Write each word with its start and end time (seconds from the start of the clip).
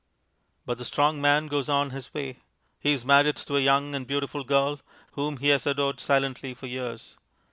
But 0.65 0.79
the 0.79 0.85
Strong 0.85 1.21
Man 1.21 1.45
goes 1.45 1.69
on 1.69 1.91
his 1.91 2.11
way. 2.11 2.39
He 2.79 2.91
is 2.91 3.05
married 3.05 3.35
to 3.35 3.55
a 3.57 3.59
young 3.59 3.93
and 3.93 4.07
beautiful 4.07 4.43
girl, 4.43 4.81
whom 5.11 5.37
he 5.37 5.49
has 5.49 5.67
adored 5.67 5.99
silently 5.99 6.55
for 6.55 6.65
years. 6.65 7.19